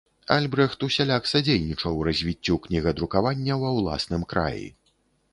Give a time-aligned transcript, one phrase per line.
[0.35, 4.65] Альбрэхт усяляк садзейнічаў развіццю кнігадрукавання ва ўласным краі.